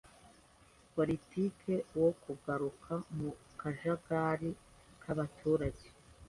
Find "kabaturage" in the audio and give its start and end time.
5.03-5.87